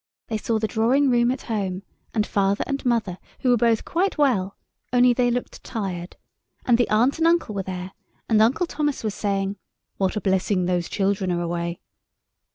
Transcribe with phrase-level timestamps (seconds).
[0.29, 4.17] They saw the drawing room at home, and father and mother, who were both quite
[4.17, 4.57] well,
[4.91, 9.57] only they looked tired—and the aunt and uncle were there—and Uncle Thomas was saying,
[9.97, 11.81] "What a blessing those children are away."